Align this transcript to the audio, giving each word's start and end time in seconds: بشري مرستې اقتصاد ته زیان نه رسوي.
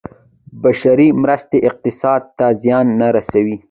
بشري 0.63 1.07
مرستې 1.21 1.57
اقتصاد 1.69 2.21
ته 2.37 2.45
زیان 2.61 2.85
نه 2.99 3.07
رسوي. 3.15 3.55